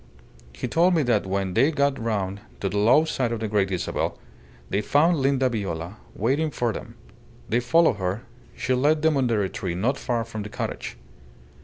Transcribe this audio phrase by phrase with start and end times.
[0.51, 3.69] He told me that when they got round to the low side of the Great
[3.69, 4.17] Isabel,
[4.71, 6.95] they found Linda Viola waiting for them.
[7.47, 8.23] They followed her:
[8.57, 10.97] she led them under a tree not far from the cottage.